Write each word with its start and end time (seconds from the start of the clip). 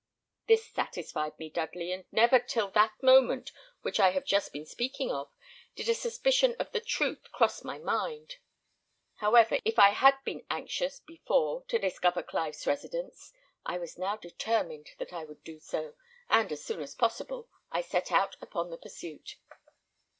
This 0.47 0.65
satisfied 0.65 1.37
me, 1.37 1.51
Dudley, 1.51 1.91
and 1.91 2.05
never 2.11 2.39
till 2.39 2.71
that 2.71 3.03
moment 3.03 3.51
which 3.83 3.99
I 3.99 4.09
have 4.13 4.25
just 4.25 4.51
been 4.51 4.65
speaking 4.65 5.11
of, 5.11 5.29
did 5.75 5.87
a 5.87 5.93
suspicion 5.93 6.55
of 6.57 6.71
the 6.71 6.79
truth 6.79 7.31
cross 7.31 7.63
my 7.63 7.77
mind. 7.77 8.37
However, 9.17 9.59
if 9.63 9.77
I 9.77 9.89
had 9.91 10.15
been 10.25 10.43
anxious 10.49 10.99
before 11.01 11.65
to 11.67 11.77
discover 11.77 12.23
Clive's 12.23 12.65
residence, 12.65 13.31
I 13.63 13.77
was 13.77 13.99
now 13.99 14.17
determined 14.17 14.89
that 14.97 15.13
I 15.13 15.23
would 15.23 15.43
do 15.43 15.59
so, 15.59 15.93
and 16.31 16.51
as 16.51 16.65
soon 16.65 16.81
as 16.81 16.95
possible 16.95 17.47
I 17.71 17.81
set 17.81 18.11
out 18.11 18.35
upon 18.41 18.71
the 18.71 18.77
pursuit. 18.79 19.35